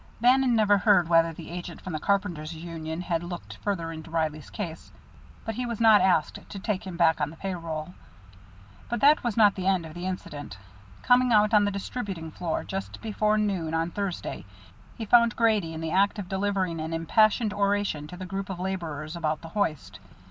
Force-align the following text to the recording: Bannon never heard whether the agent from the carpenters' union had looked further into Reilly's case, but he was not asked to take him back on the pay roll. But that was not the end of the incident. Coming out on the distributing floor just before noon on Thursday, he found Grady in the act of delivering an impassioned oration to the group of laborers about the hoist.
Bannon 0.19 0.55
never 0.55 0.79
heard 0.79 1.09
whether 1.09 1.31
the 1.31 1.51
agent 1.51 1.79
from 1.79 1.93
the 1.93 1.99
carpenters' 1.99 2.55
union 2.55 3.01
had 3.01 3.21
looked 3.21 3.57
further 3.57 3.91
into 3.91 4.09
Reilly's 4.09 4.49
case, 4.49 4.91
but 5.45 5.53
he 5.53 5.65
was 5.67 5.79
not 5.79 6.01
asked 6.01 6.39
to 6.49 6.57
take 6.57 6.87
him 6.87 6.97
back 6.97 7.21
on 7.21 7.29
the 7.29 7.35
pay 7.35 7.53
roll. 7.53 7.93
But 8.89 8.99
that 9.01 9.23
was 9.23 9.37
not 9.37 9.53
the 9.53 9.67
end 9.67 9.85
of 9.85 9.93
the 9.93 10.07
incident. 10.07 10.57
Coming 11.03 11.31
out 11.31 11.53
on 11.53 11.65
the 11.65 11.69
distributing 11.69 12.31
floor 12.31 12.63
just 12.63 12.99
before 12.99 13.37
noon 13.37 13.75
on 13.75 13.91
Thursday, 13.91 14.43
he 14.97 15.05
found 15.05 15.35
Grady 15.35 15.71
in 15.71 15.81
the 15.81 15.91
act 15.91 16.17
of 16.17 16.27
delivering 16.27 16.79
an 16.79 16.95
impassioned 16.95 17.53
oration 17.53 18.07
to 18.07 18.17
the 18.17 18.25
group 18.25 18.49
of 18.49 18.59
laborers 18.59 19.15
about 19.15 19.41
the 19.43 19.49
hoist. 19.49 19.99